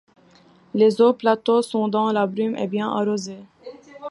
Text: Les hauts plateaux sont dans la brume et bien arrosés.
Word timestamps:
Les 0.73 0.99
hauts 0.99 1.13
plateaux 1.13 1.61
sont 1.61 1.87
dans 1.87 2.11
la 2.11 2.25
brume 2.25 2.55
et 2.57 2.65
bien 2.65 2.89
arrosés. 2.89 3.43